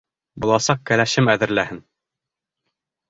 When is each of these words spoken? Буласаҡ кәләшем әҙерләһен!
Буласаҡ 0.45 0.79
кәләшем 0.91 1.29
әҙерләһен! 1.35 1.85